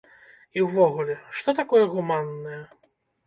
[0.59, 2.57] І ўвогуле, што такое гуманнае?